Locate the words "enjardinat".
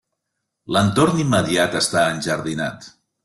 2.17-2.89